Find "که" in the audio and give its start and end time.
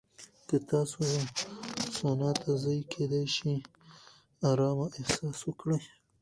0.47-0.57